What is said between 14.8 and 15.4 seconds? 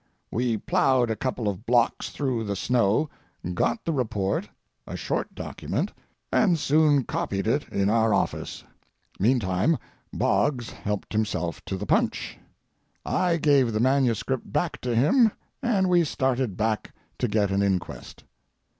to him,